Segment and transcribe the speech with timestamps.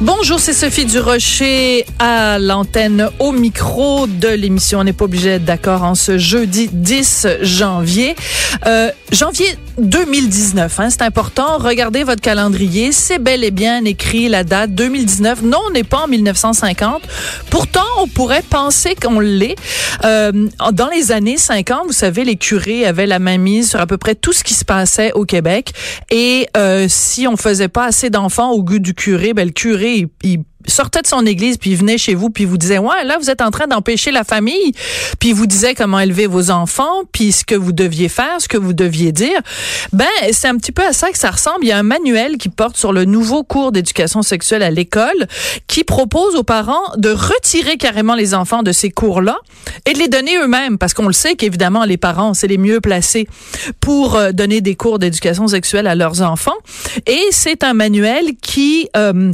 [0.00, 4.78] Bonjour, c'est Sophie Durocher à l'antenne au micro de l'émission.
[4.78, 8.14] On n'est pas obligé d'être d'accord en ce jeudi 10 janvier.
[8.66, 11.58] Euh, janvier 2019, hein, c'est important.
[11.58, 12.92] Regardez votre calendrier.
[12.92, 15.42] C'est bel et bien écrit la date 2019.
[15.42, 17.02] Non, on n'est pas en 1950.
[17.50, 19.56] Pourtant, on pourrait penser qu'on l'est.
[20.04, 23.86] Euh, dans les années 50, vous savez, les curés avaient la main mise sur à
[23.88, 25.72] peu près tout ce qui se passait au Québec.
[26.10, 29.87] Et euh, si on faisait pas assez d'enfants au goût du curé, ben le curé
[30.22, 33.04] il sortait de son église puis il venait chez vous puis il vous disait ouais
[33.04, 34.72] là vous êtes en train d'empêcher la famille.
[35.18, 38.48] Puis il vous disait comment élever vos enfants puis ce que vous deviez faire ce
[38.48, 39.40] que vous deviez dire.
[39.92, 41.58] Ben c'est un petit peu à ça que ça ressemble.
[41.62, 45.26] Il y a un manuel qui porte sur le nouveau cours d'éducation sexuelle à l'école
[45.66, 49.36] qui propose aux parents de retirer carrément les enfants de ces cours là
[49.86, 52.80] et de les donner eux-mêmes parce qu'on le sait qu'évidemment les parents c'est les mieux
[52.80, 53.26] placés
[53.80, 56.56] pour euh, donner des cours d'éducation sexuelle à leurs enfants.
[57.06, 59.32] Et c'est un manuel qui euh,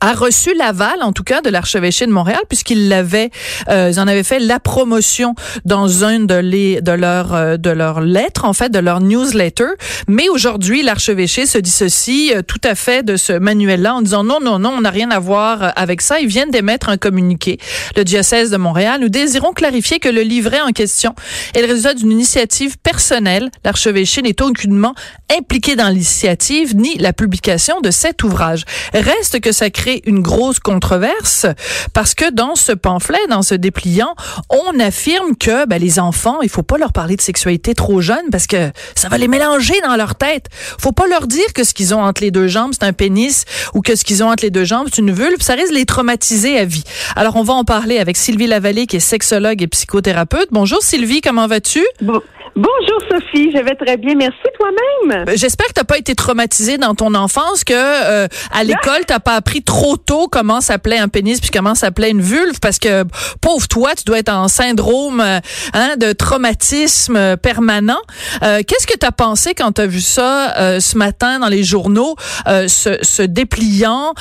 [0.00, 3.30] a reçu l'aval, en tout cas, de l'archevêché de Montréal, puisqu'ils l'avaient,
[3.68, 5.34] euh, ils en avaient fait la promotion
[5.64, 9.68] dans une de les de leurs euh, de leurs lettres, en fait, de leur newsletter.
[10.08, 14.40] Mais aujourd'hui, l'archevêché se dissocie euh, tout à fait de ce manuel-là en disant non,
[14.40, 16.18] non, non, on n'a rien à voir euh, avec ça.
[16.20, 17.58] Ils viennent d'émettre un communiqué.
[17.96, 19.00] Le diocèse de Montréal.
[19.00, 21.14] Nous désirons clarifier que le livret en question
[21.54, 23.50] est le résultat d'une initiative personnelle.
[23.64, 24.94] L'archevêché n'est aucunement
[25.38, 28.64] impliqué dans l'initiative ni la publication de cet ouvrage.
[28.92, 31.46] Reste que ça crée une grosse controverse
[31.94, 34.14] parce que dans ce pamphlet, dans ce dépliant,
[34.50, 38.30] on affirme que ben, les enfants, il faut pas leur parler de sexualité trop jeune
[38.32, 40.46] parce que ça va les mélanger dans leur tête.
[40.80, 43.44] Faut pas leur dire que ce qu'ils ont entre les deux jambes, c'est un pénis
[43.72, 45.40] ou que ce qu'ils ont entre les deux jambes, c'est une vulve.
[45.40, 46.84] Ça risque de les traumatiser à vie.
[47.14, 50.48] Alors, on va en parler avec Sylvie Lavallée, qui est sexologue et psychothérapeute.
[50.50, 51.84] Bonjour Sylvie, comment vas-tu?
[52.02, 52.20] Bon.
[52.58, 55.26] Bonjour Sophie, je vais très bien, merci toi-même.
[55.26, 59.20] Ben, J'espère que t'as pas été traumatisée dans ton enfance, que euh, à l'école t'as
[59.20, 63.04] pas appris trop tôt comment s'appelait un pénis puis comment s'appelait une vulve, parce que
[63.40, 65.40] pauvre toi, tu dois être en syndrome euh,
[65.74, 68.00] hein, de traumatisme permanent.
[68.42, 72.16] Euh, Qu'est-ce que t'as pensé quand t'as vu ça euh, ce matin dans les journaux,
[72.46, 74.14] euh, ce, ce dépliant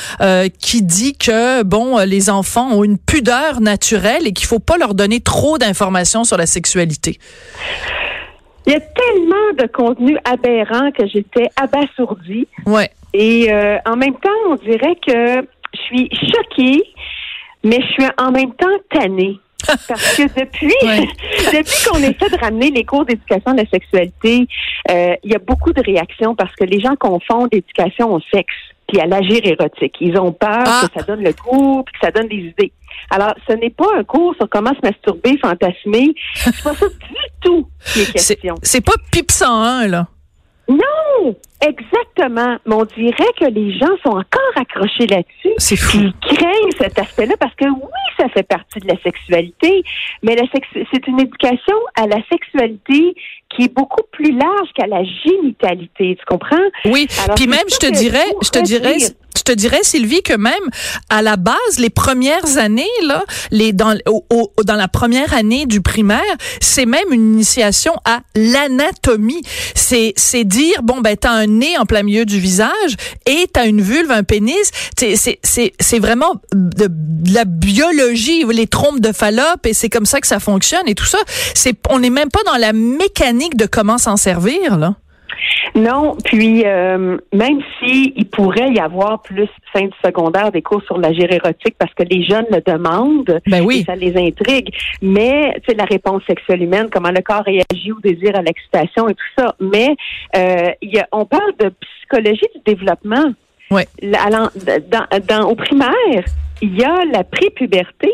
[0.59, 4.93] qui dit que bon, les enfants ont une pudeur naturelle et qu'il faut pas leur
[4.93, 7.19] donner trop d'informations sur la sexualité?
[8.65, 12.47] Il y a tellement de contenu aberrant que j'étais abasourdie.
[12.65, 12.91] Ouais.
[13.13, 16.83] Et euh, en même temps, on dirait que je suis choquée,
[17.63, 19.39] mais je suis en même temps tannée.
[19.87, 21.07] Parce que depuis, Ouais.
[21.57, 24.47] depuis qu'on essaie de ramener les cours d'éducation de la sexualité,
[24.91, 28.53] euh, il y a beaucoup de réactions parce que les gens confondent éducation au sexe
[28.87, 29.95] puis à l'agir érotique.
[29.99, 30.83] Ils ont peur Ah.
[30.93, 32.71] que ça donne le cours puis que ça donne des idées.
[33.09, 36.13] Alors, ce n'est pas un cours sur comment se masturber, fantasmer.
[36.35, 38.55] C'est pas ça du tout qui est question.
[38.61, 40.07] c'est pas PIP 101 là.
[40.69, 42.57] Non, exactement.
[42.65, 45.53] Mais on dirait que les gens sont encore accrochés là-dessus.
[45.57, 45.97] C'est fou.
[45.99, 49.83] Ils craignent cet aspect-là parce que oui, ça fait partie de la sexualité,
[50.23, 53.15] mais la sex- c'est une éducation à la sexualité
[53.55, 56.17] qui est beaucoup plus large qu'à la génitalité.
[56.19, 56.57] Tu comprends?
[56.85, 60.33] Oui, Alors, puis même je te dirais, je te dirais, je te dirais Sylvie que
[60.35, 60.53] même
[61.09, 65.65] à la base les premières années là, les dans au- au- dans la première année
[65.65, 66.19] du primaire,
[66.59, 69.41] c'est même une initiation à l'anatomie.
[69.75, 73.67] C'est c'est dire bon ben t'as un nez en plein milieu du visage et t'as
[73.67, 74.71] une vulve, un pénis.
[74.97, 79.89] C'est c'est c'est c'est vraiment de, de la biologie, les trompes de Fallope et c'est
[79.89, 81.19] comme ça que ça fonctionne et tout ça.
[81.53, 84.95] C'est on n'est même pas dans la mécanique de comment s'en servir là?
[85.75, 90.81] Non, puis euh, même si il pourrait y avoir plus fin du secondaire des cours
[90.83, 93.81] sur l'agir érotique parce que les jeunes le demandent, Ben oui.
[93.81, 94.69] et ça les intrigue.
[95.01, 99.13] Mais sais la réponse sexuelle humaine, comment le corps réagit au désir, à l'excitation et
[99.13, 99.53] tout ça.
[99.59, 99.95] Mais
[100.35, 103.25] euh, il y a, on parle de psychologie du développement.
[103.69, 103.85] Ouais.
[104.01, 104.49] La- allant-
[104.89, 106.23] dans, dans- au primaire,
[106.61, 108.09] il y a la prépuberté.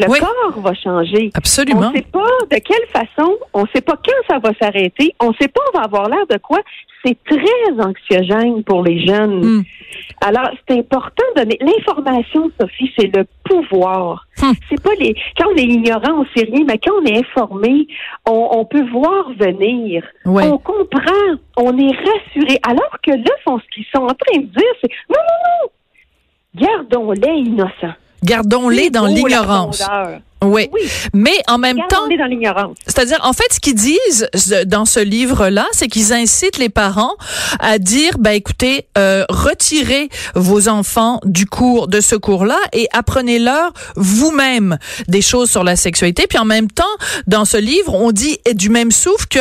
[0.00, 0.18] Le Oui.
[0.20, 1.30] corps va changer.
[1.34, 1.88] Absolument.
[1.88, 5.12] On ne sait pas de quelle façon, on ne sait pas quand ça va s'arrêter,
[5.20, 6.60] on ne sait pas on va avoir l'air de quoi.
[7.04, 9.40] C'est très anxiogène pour les jeunes.
[9.40, 9.62] Hmm.
[10.20, 14.26] Alors, c'est important de donner l'information, Sophie, c'est le pouvoir.
[14.40, 14.52] Hmm.
[14.68, 17.88] C'est pas les quand on est ignorant, on sait rien, mais quand on est informé,
[18.24, 20.04] on, on peut voir venir.
[20.24, 22.60] On comprend, on est rassuré.
[22.62, 27.38] Alors que là, ce qu'ils sont en train de dire, c'est non, non, non, gardons-les
[27.48, 27.94] innocents.
[28.24, 29.82] Gardons-les dans Oh, l'ignorance.
[30.42, 30.68] Oui.
[31.12, 32.76] Mais en même temps, on est dans l'ignorance.
[32.86, 34.28] C'est-à-dire, en fait, ce qu'ils disent
[34.66, 37.14] dans ce livre-là, c'est qu'ils incitent les parents
[37.60, 43.72] à dire, ben écoutez, euh, retirez vos enfants du cours de ce cours-là et apprenez-leur
[43.96, 46.26] vous-même des choses sur la sexualité.
[46.28, 46.84] Puis en même temps,
[47.26, 49.38] dans ce livre, on dit du même souffle que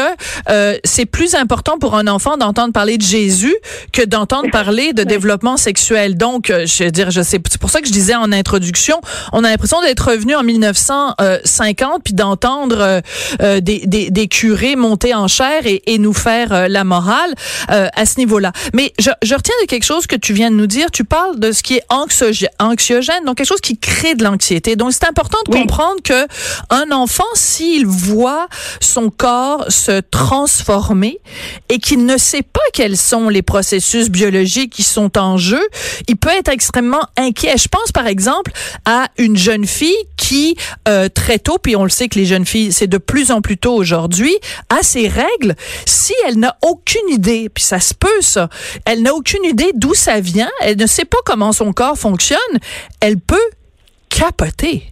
[0.49, 3.55] euh, c'est plus important pour un enfant d'entendre parler de Jésus
[3.93, 6.17] que d'entendre parler de développement sexuel.
[6.17, 8.99] Donc, euh, je veux dire, je sais, c'est pour ça que je disais en introduction,
[9.31, 10.43] on a l'impression d'être revenu en
[10.89, 13.01] 1950 puis d'entendre euh,
[13.41, 17.33] euh, des, des, des, curés monter en chair et, et nous faire euh, la morale
[17.67, 18.51] à ce niveau-là.
[18.73, 20.91] Mais je, je, retiens de quelque chose que tu viens de nous dire.
[20.91, 24.75] Tu parles de ce qui est anxiogène, donc quelque chose qui crée de l'anxiété.
[24.75, 26.27] Donc c'est important de comprendre que
[26.69, 28.47] un enfant, s'il voit
[28.79, 31.19] son corps se transformer
[31.69, 35.61] et qu'il ne sait pas quels sont les processus biologiques qui sont en jeu,
[36.07, 37.57] il peut être extrêmement inquiet.
[37.57, 38.51] Je pense par exemple
[38.85, 40.55] à une jeune fille qui
[40.87, 43.41] euh, très tôt, puis on le sait que les jeunes filles, c'est de plus en
[43.41, 44.35] plus tôt aujourd'hui,
[44.69, 45.55] a ses règles.
[45.85, 48.49] Si elle n'a aucune idée, puis ça se peut ça,
[48.85, 52.39] elle n'a aucune idée d'où ça vient, elle ne sait pas comment son corps fonctionne,
[53.01, 53.35] elle peut
[54.09, 54.83] capoter.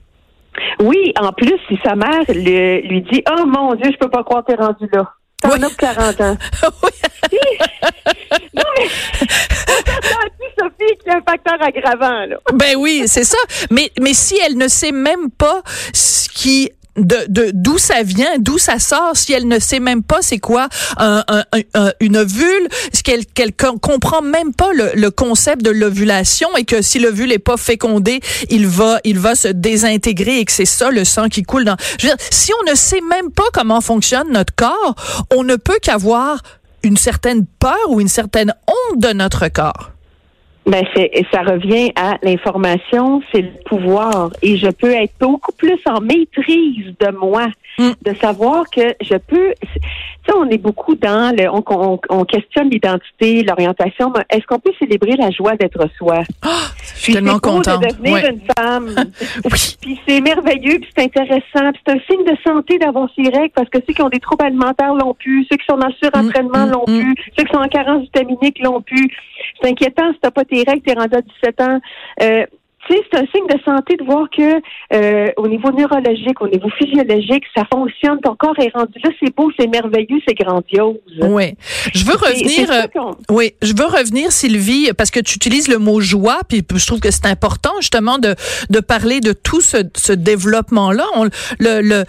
[0.81, 4.43] Oui, en plus, si sa mère lui dit Oh mon Dieu, je peux pas croire
[4.45, 5.11] que t'es rendu là.
[5.41, 5.63] T'en oui.
[5.63, 6.37] as 40 ans.
[6.83, 6.89] oui.
[8.53, 8.87] non, mais
[10.65, 12.25] Sophie, un facteur aggravant.
[12.53, 13.37] Ben oui, c'est ça.
[13.71, 15.61] Mais, mais si elle ne sait même pas
[15.93, 20.21] ce qui de d'où ça vient, d'où ça sort, si elle ne sait même pas
[20.21, 22.69] c'est quoi un, un, un, une ovule,
[23.03, 27.39] qu'elle qu'elle comprend même pas le, le concept de l'ovulation et que si l'ovule est
[27.39, 31.43] pas fécondé, il va il va se désintégrer et que c'est ça le sang qui
[31.43, 31.75] coule dans.
[31.99, 34.95] Je veux dire, si on ne sait même pas comment fonctionne notre corps,
[35.35, 36.41] on ne peut qu'avoir
[36.83, 39.94] une certaine peur ou une certaine honte de notre corps.
[40.65, 45.79] Ben c'est ça revient à l'information, c'est le pouvoir et je peux être beaucoup plus
[45.85, 47.47] en maîtrise de moi,
[47.77, 47.91] mm.
[48.03, 49.53] de savoir que je peux.
[49.61, 54.11] Tu sais, on est beaucoup dans le, on, on, on questionne l'identité, l'orientation.
[54.15, 56.23] mais Est-ce qu'on peut célébrer la joie d'être soi?
[56.43, 56.49] Oh,
[56.95, 57.83] Je suis tellement contente.
[57.83, 58.29] de devenir ouais.
[58.31, 58.89] une femme.
[59.45, 59.75] oui.
[59.81, 63.51] Puis c'est merveilleux, puis c'est intéressant, puis c'est un signe de santé d'avoir ces règles
[63.53, 66.55] parce que ceux qui ont des troubles alimentaires l'ont plus, ceux qui sont en surentraînement
[66.55, 66.99] Mm, mm, l'ont mm.
[66.99, 69.07] plus, ceux qui sont en carence vitaminique l'ont plus.
[69.61, 71.79] C'est inquiétant si t'as pas tes règles, t'es rendu à 17 ans.
[72.21, 72.45] Euh,
[72.87, 74.61] tu sais, c'est un signe de santé de voir que
[74.93, 78.19] euh, au niveau neurologique, au niveau physiologique, ça fonctionne.
[78.21, 80.97] Ton corps est rendu là, c'est beau, c'est merveilleux, c'est grandiose.
[81.21, 81.53] Oui.
[81.93, 82.71] Je veux revenir.
[82.71, 86.85] Euh, oui, je veux revenir, Sylvie, parce que tu utilises le mot joie, puis je
[86.85, 88.35] trouve que c'est important justement de
[88.69, 91.05] de parler de tout ce, ce développement-là.
[91.59, 92.03] Le, le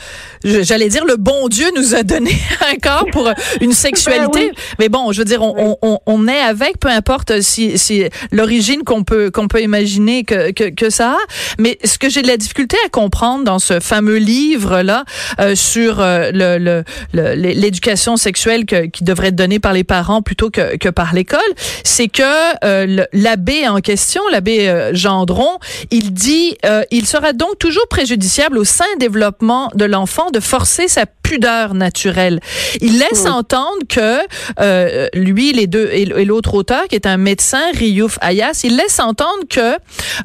[0.44, 2.32] j'allais dire le bon Dieu nous a donné
[2.72, 3.30] un corps pour
[3.60, 4.74] une sexualité, ben oui.
[4.78, 5.74] mais bon, je veux dire, on, oui.
[5.82, 10.50] on, on est avec, peu importe si, si l'origine qu'on peut qu'on peut imaginer que,
[10.52, 11.16] que que ça.
[11.58, 15.04] Mais ce que j'ai de la difficulté à comprendre dans ce fameux livre-là
[15.40, 20.22] euh, sur euh, le, l'éducation le, sexuelle que, qui devrait être donnée par les parents
[20.22, 21.40] plutôt que, que par l'école,
[21.84, 22.22] c'est que
[22.64, 25.58] euh, l'abbé en question, l'abbé euh, Gendron,
[25.90, 30.88] il dit euh, il sera donc toujours préjudiciable au sain développement de l'enfant de forcer
[30.88, 32.40] sa pudeur naturelle.
[32.80, 33.32] Il laisse mmh.
[33.32, 34.18] entendre que
[34.60, 38.76] euh, lui, les deux et, et l'autre auteur, qui est un médecin, Riouf Ayas, il
[38.76, 39.76] laisse entendre que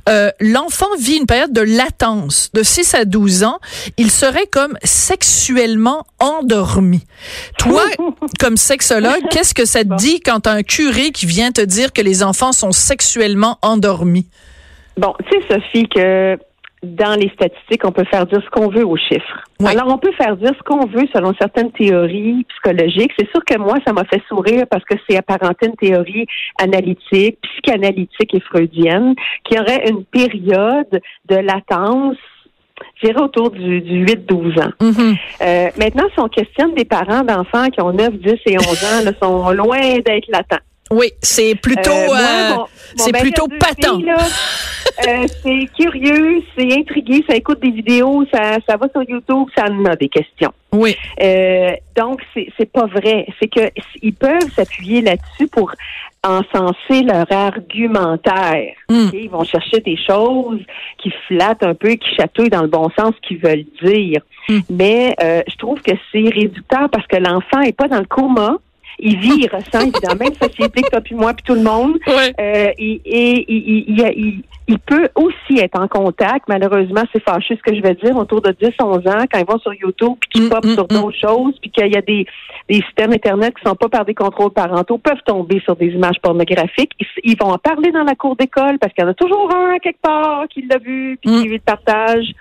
[0.09, 3.59] euh, l'enfant vit une période de latence de 6 à 12 ans.
[3.97, 7.01] Il serait comme sexuellement endormi.
[7.57, 7.83] Toi,
[8.39, 12.01] comme sexologue, qu'est-ce que ça te dit quand un curé qui vient te dire que
[12.01, 14.27] les enfants sont sexuellement endormis?
[14.97, 16.37] Bon, tu sais, Sophie, que
[16.83, 19.43] dans les statistiques, on peut faire dire ce qu'on veut aux chiffres.
[19.59, 19.71] Oui.
[19.71, 23.11] Alors, on peut faire dire ce qu'on veut selon certaines théories psychologiques.
[23.19, 26.25] C'est sûr que moi, ça m'a fait sourire parce que c'est apparenté une théorie
[26.59, 32.17] analytique, psychanalytique et freudienne, qui aurait une période de latence
[32.95, 34.71] je dirais autour du, du 8-12 ans.
[34.81, 35.17] Mm -hmm.
[35.41, 39.05] euh, maintenant, si on questionne des parents d'enfants qui ont 9, 10 et 11 ans,
[39.05, 40.65] là, sont loin d'être latents.
[40.91, 44.01] Oui, c'est plutôt, euh, mon, c'est plutôt patent.
[45.07, 49.65] Euh, c'est curieux, c'est intrigué, ça écoute des vidéos, ça, ça va sur YouTube, ça
[49.69, 50.51] en a des questions.
[50.73, 50.95] Oui.
[51.21, 53.25] Euh, donc, c'est pas vrai.
[53.39, 53.71] C'est que
[54.01, 55.71] ils peuvent s'appuyer là-dessus pour
[56.23, 58.73] encenser leur argumentaire.
[58.89, 59.07] Mm.
[59.07, 59.21] Okay?
[59.23, 60.59] Ils vont chercher des choses
[60.97, 64.21] qui flattent un peu, qui chatouillent dans le bon sens, qu'ils veulent dire.
[64.49, 64.59] Mm.
[64.69, 68.57] Mais euh, je trouve que c'est réducteur parce que l'enfant est pas dans le coma.
[69.01, 71.43] Il vit, il ressent, il vit dans la même société que toi puis moi puis
[71.43, 71.97] tout le monde.
[72.07, 72.33] Ouais.
[72.39, 76.47] Euh, et, et, il, il, il, peut aussi être en contact.
[76.47, 79.59] Malheureusement, c'est fâcheux ce que je vais dire, autour de 10-11 ans, quand ils vont
[79.59, 80.87] sur YouTube puis qu'ils Mm, pop mm, sur mm.
[80.87, 82.25] d'autres choses, puis qu'il y a des,
[82.69, 86.19] des systèmes Internet qui sont pas par des contrôles parentaux, peuvent tomber sur des images
[86.21, 86.91] pornographiques.
[86.99, 89.49] Ils, ils vont en parler dans la cour d'école parce qu'il y en a toujours
[89.53, 91.41] un quelque part qui l'a vu puis Mm.
[91.41, 92.33] qui le partage.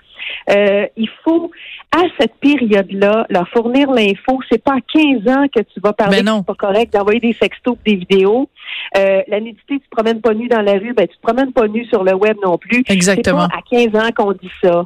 [0.49, 1.51] Euh, il faut,
[1.95, 4.39] à cette période-là, leur fournir l'info.
[4.51, 7.33] C'est pas à 15 ans que tu vas parler Ben c'est pas correct d'envoyer des
[7.33, 8.49] sextos, des vidéos.
[8.97, 11.51] Euh, la nudité, tu te promènes pas nu dans la rue, ben tu te promènes
[11.53, 12.83] pas nu sur le web non plus.
[12.87, 13.47] Exactement.
[13.69, 14.85] C'est pas à 15 ans qu'on dit ça.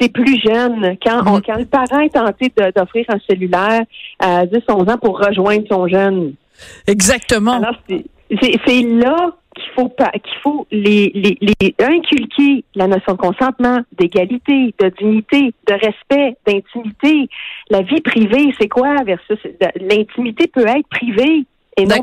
[0.00, 0.96] C'est plus jeune.
[1.04, 1.42] Quand, on- Mhm.
[1.46, 3.82] quand le parent est tenté d'offrir un cellulaire
[4.18, 6.34] à 10-11 ans pour rejoindre son jeune,
[6.86, 7.52] Exactement.
[7.58, 7.76] alors,
[8.30, 13.80] c'est là qu'il faut pas qu'il faut les, les, les inculquer la notion de consentement,
[13.92, 17.28] d'égalité, de dignité, de respect, d'intimité.
[17.70, 19.38] La vie privée, c'est quoi versus
[19.80, 21.46] l'intimité peut être privée
[21.76, 21.96] et non.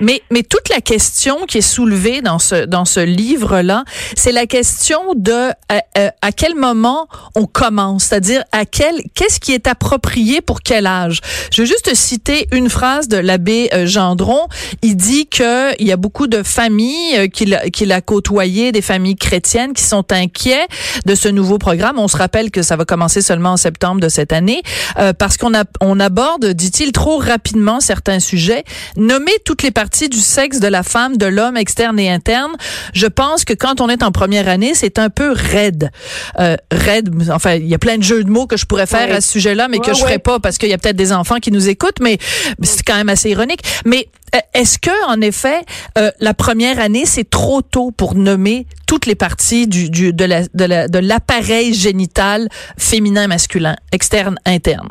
[0.00, 3.84] Mais, mais toute la question qui est soulevée dans ce, dans ce livre-là,
[4.16, 9.40] c'est la question de à, à- à quel moment on commence, c'est-à-dire à quel, qu'est-ce
[9.40, 11.20] qui est approprié pour quel âge?
[11.52, 14.46] Je vais juste citer une phrase de l'abbé euh, Gendron.
[14.82, 18.70] Il dit que il y a beaucoup de familles euh, qu'il a- qu'il a côtoyées,
[18.72, 20.66] des familles chrétiennes qui sont inquiets
[21.06, 21.98] de ce nouveau programme.
[21.98, 24.62] On se rappelle que ça va commencer seulement en septembre de cette année
[24.98, 28.64] euh, parce qu'on a, on aborde, dit-il, trop rapidement certains sujets
[28.96, 32.52] nommer toutes les parties du sexe de la femme, de l'homme externe et interne,
[32.92, 35.90] je pense que quand on est en première année, c'est un peu raide.
[36.38, 39.08] Euh, raide, enfin, il y a plein de jeux de mots que je pourrais faire
[39.08, 39.16] Ouais.
[39.16, 40.18] à ce sujet-là, mais que Ouais, je ferai ouais.
[40.18, 42.18] pas parce qu'il y a peut-être des enfants qui nous écoutent, mais
[42.62, 43.60] c'est quand même assez ironique.
[43.84, 45.60] Mais euh, est-ce que, en effet,
[45.98, 50.24] euh, la première année, c'est trop tôt pour nommer toutes les parties du, du de
[50.24, 52.48] la de la de l'appareil génital
[52.78, 54.88] féminin masculin, externe interne?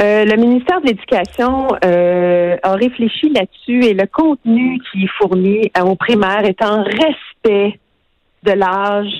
[0.00, 5.70] Euh, le ministère de l'Éducation euh, a réfléchi là-dessus et le contenu qui est fourni
[5.76, 7.78] euh, aux primaires est en respect
[8.42, 9.12] de l'âge,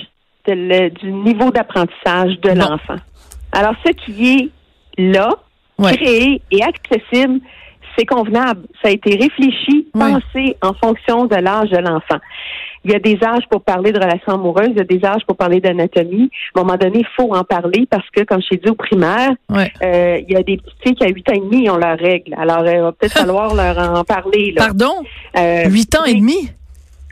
[0.46, 2.96] du niveau d'apprentissage de l'enfant.
[3.52, 4.50] Alors, ce qui
[4.98, 5.28] est là,
[5.78, 5.96] Ouais.
[5.96, 7.40] créé et accessible,
[7.96, 8.62] c'est convenable.
[8.82, 12.18] Ça a été réfléchi, pensé en fonction de l'âge de l'enfant.
[12.84, 15.22] Il y a des âges pour parler de relations amoureuses, il y a des âges
[15.26, 16.30] pour parler d'anatomie.
[16.54, 18.74] À un moment donné, il faut en parler parce que, comme je t'ai dit au
[18.74, 21.76] primaire, euh, il y a des petites filles qui, à 8 ans et demi, ont
[21.76, 22.34] leurs règles.
[22.36, 24.52] Alors, il va peut-être falloir leur en parler.
[24.56, 24.66] Là.
[24.66, 24.94] Pardon?
[25.36, 26.50] Euh, Huit ans et demi?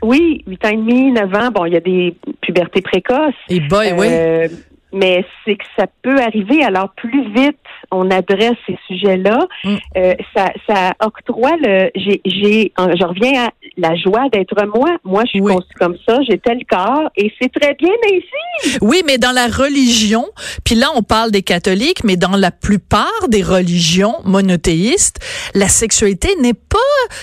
[0.03, 1.51] Oui, 8 ans et demi, 9 ans.
[1.51, 3.33] Bon, il y a des pubertés précoces.
[3.49, 4.07] Et boy, oui.
[4.09, 4.47] Euh,
[4.93, 6.63] mais c'est que ça peut arriver.
[6.63, 7.57] Alors, plus vite
[7.91, 9.75] on adresse ces sujets-là, Mm.
[9.97, 11.89] euh, ça, ça octroie le.
[11.95, 14.89] J'ai, j'ai, je reviens à la joie d'être moi.
[15.03, 15.53] Moi, je suis Oui.
[15.53, 16.19] conçue comme ça.
[16.27, 18.77] J'ai tel corps et c'est très bien ainsi.
[18.81, 20.25] Oui, mais dans la religion,
[20.63, 25.17] puis là on parle des catholiques, mais dans la plupart des religions monothéistes,
[25.55, 26.77] la sexualité n'est pas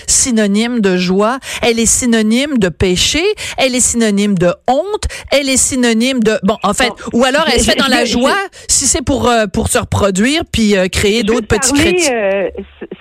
[0.07, 3.21] synonyme de joie, elle est synonyme de péché,
[3.57, 7.19] elle est synonyme de honte, elle est synonyme de bon en fait Bon.
[7.19, 8.35] ou alors elle se fait dans la joie
[8.67, 12.13] si c'est pour euh, pour se reproduire puis euh, créer d'autres petits chrétiens.
[12.15, 12.49] euh,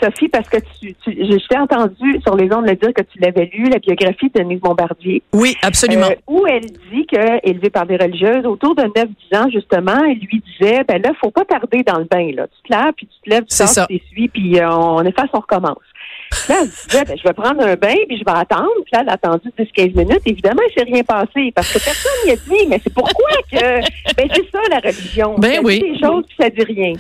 [0.03, 3.19] Sophie, parce que tu, tu, je, t'ai entendu sur les ondes le dire que tu
[3.21, 5.23] l'avais lu, la biographie de Denise Bombardier.
[5.33, 6.11] Oui, absolument.
[6.11, 10.19] Euh, où elle dit que, élevée par des religieuses, autour de 9-10 ans, justement, elle
[10.19, 12.47] lui disait, ben là, faut pas tarder dans le bain, là.
[12.47, 15.29] Tu te laves, puis tu te lèves, tu sors, tu t'essuies, puis euh, on efface,
[15.33, 15.79] on recommence.
[16.49, 18.69] Là, elle disait, ben, je vais prendre un bain, puis je vais attendre.
[18.85, 20.23] Puis là, elle a attendu 10-15 minutes.
[20.27, 23.81] Évidemment, il s'est rien passé, parce que personne n'y a dit, mais c'est pourquoi que...
[24.17, 25.35] Ben, c'est ça, la religion.
[25.39, 25.81] Ben ça oui.
[25.81, 26.93] dit des choses, puis ça dit rien.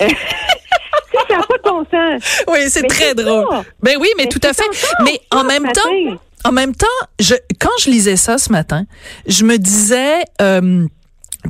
[0.00, 0.08] Euh,
[1.28, 2.44] ça n'a pas de bon sens.
[2.48, 3.46] Oui, c'est très drôle.
[3.50, 3.64] ça.
[3.82, 4.62] Ben oui, mais, Mais tout à fait.
[5.04, 6.86] Mais en même temps, en même temps,
[7.20, 8.84] je, quand je lisais ça ce matin,
[9.26, 10.86] je me disais, euh,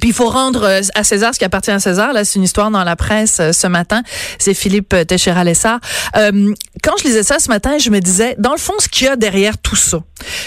[0.01, 2.13] puis il faut rendre euh, à César ce qui appartient à César.
[2.13, 4.03] Là, c'est une histoire dans la presse euh, ce matin.
[4.39, 5.81] C'est Philippe euh, Teixeira-Lessard.
[6.17, 9.07] Euh, quand je lisais ça ce matin, je me disais, dans le fond, ce qu'il
[9.07, 9.99] y a derrière tout ça,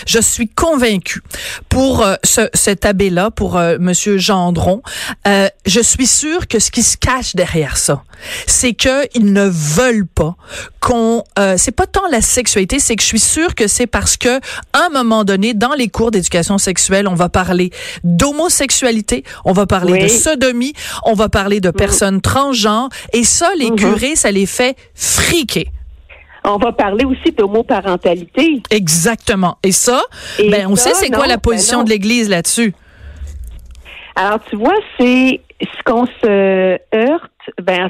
[0.07, 1.21] je suis convaincue
[1.69, 4.81] pour ce, cet abbé-là, pour Monsieur Gendron,
[5.25, 8.03] je suis sûre que ce qui se cache derrière ça,
[8.47, 10.35] c'est que ils ne veulent pas
[10.79, 11.23] qu'on.
[11.57, 14.37] C'est pas tant la sexualité, c'est que je suis sûre que c'est parce que
[14.73, 17.71] à un moment donné, dans les cours d'éducation sexuelle, on va parler
[18.03, 20.03] d'homosexualité, on va parler Oui.
[20.03, 20.73] de sodomie,
[21.05, 23.75] on va parler de personnes transgenres, et ça, les Mhm.
[23.75, 25.67] curés, ça les fait friquer.
[26.47, 28.61] On va parler aussi d'homoparentalité.
[28.69, 29.57] Exactement.
[29.63, 30.01] Et ça,
[30.37, 32.73] Et ben on ça, sait c'est quoi la ben position de l'Église là-dessus.
[34.15, 37.31] Alors, tu vois, c'est ce qu'on se heurte.
[37.61, 37.89] Ben,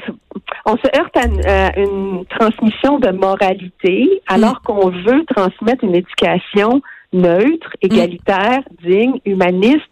[0.64, 5.94] on se heurte à une, à une transmission de moralité, alors qu'on veut transmettre une
[5.94, 9.88] éducation neutre, égalitaire, digne, humaniste,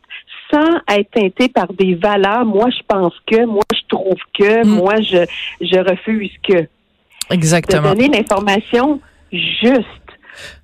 [0.50, 2.44] sans être teinté par des valeurs.
[2.44, 4.68] Moi, je pense que, moi, je trouve que, Mm.
[4.68, 5.24] moi, je,
[5.60, 6.54] je refuse que.
[6.62, 6.68] De
[7.30, 7.94] Exactement.
[7.94, 9.00] donner l'information
[9.32, 9.88] juste.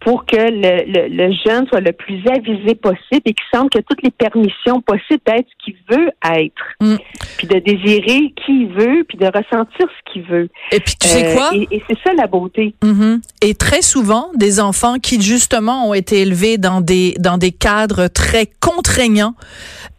[0.00, 4.02] Pour que le, le, jeune soit le plus avisé possible et qu'il semble que toutes
[4.02, 6.96] les permissions possibles d'être ce qu'il veut être, mm.
[7.36, 10.48] puis de désirer qui il veut, puis de ressentir ce qu'il veut.
[10.72, 11.50] Et puis tu sais quoi?
[11.54, 12.74] euh, Et, c'est ça la beauté.
[12.82, 13.20] Mm-hmm.
[13.42, 18.08] Et très souvent, des enfants qui justement ont été élevés dans des dans des cadres
[18.08, 19.34] très contraignants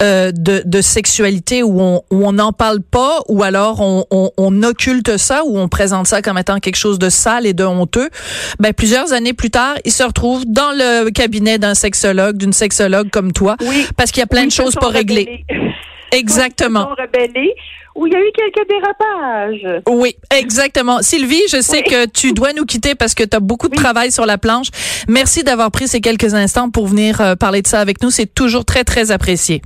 [0.02, 4.32] euh, de, de sexualité où on où on n'en parle pas, ou alors on, on,
[4.38, 7.64] on occulte ça, ou on présente ça comme étant quelque chose de sale et de
[7.64, 8.10] honteux.
[8.60, 13.10] Ben plusieurs années plus tard, ils se retrouvent dans le cabinet d'un sexologue, d'une sexologue
[13.10, 13.56] comme toi,
[13.98, 15.46] parce qu'il y a plein de choses pas réglées.
[16.12, 16.90] Exactement.
[16.98, 17.56] rebellés,
[17.96, 19.82] où il y a eu quelques dérapages.
[19.90, 21.02] Oui, exactement.
[21.02, 24.12] Sylvie, je sais que tu dois nous quitter parce que tu as beaucoup de travail
[24.12, 24.68] sur la planche.
[25.08, 28.10] Merci d'avoir pris ces quelques instants pour venir euh, parler de ça avec nous.
[28.12, 29.62] C'est toujours très, très apprécié.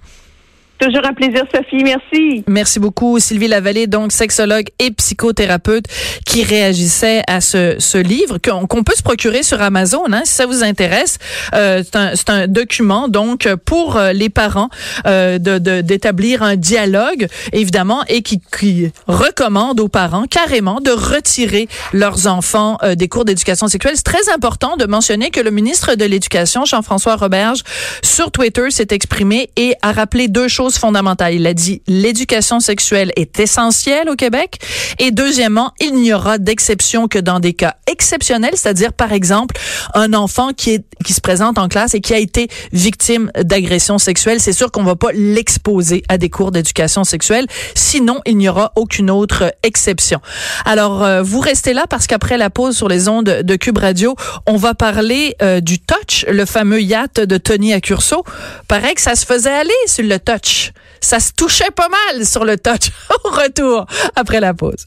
[0.86, 1.84] Toujours un plaisir, Sophie.
[1.84, 2.44] Merci.
[2.46, 5.86] Merci beaucoup, Sylvie Lavallée, donc sexologue et psychothérapeute,
[6.28, 10.46] qui réagissait à ce, ce livre qu'on peut se procurer sur Amazon, hein, si ça
[10.46, 11.18] vous intéresse.
[11.56, 14.70] Euh, c'est un, un, document donc pour euh, les parents
[15.08, 21.68] euh, de d'établir un dialogue, évidemment, et qui, qui, recommande aux parents carrément de retirer
[21.94, 23.94] leurs enfants euh, des cours d'éducation sexuelle.
[23.96, 27.64] C'est très important de mentionner que le ministre de l'Éducation, Jean-François Roberge,
[28.04, 31.34] sur Twitter s'est exprimé et a rappelé deux choses fondamentale.
[31.34, 34.60] Il a dit l'éducation sexuelle est essentielle au Québec.
[35.00, 39.56] Et deuxièmement, il n'y aura d'exception que dans des cas exceptionnels, c'est-à-dire par exemple
[39.94, 43.98] un enfant qui est qui se présente en classe et qui a été victime d'agression
[43.98, 44.40] sexuelle.
[44.40, 47.48] C'est sûr qu'on va pas l'exposer à des cours d'éducation sexuelle.
[47.76, 50.20] Sinon, il n'y aura aucune autre exception.
[50.66, 54.16] Alors, euh, vous restez là parce qu'après la pause sur les ondes de Cube Radio,
[54.48, 58.24] on va parler euh, du touch, le fameux yacht de Tony Accurso.
[58.68, 60.65] Paraît que ça se faisait aller sur le touch.
[61.02, 62.92] Ça se touchait pas mal sur le touch
[63.24, 63.86] au retour
[64.16, 64.86] après la pause.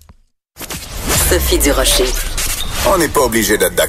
[1.31, 2.07] Sophie Durocher.
[2.87, 3.87] On n'est pas obligé d'être d'accord.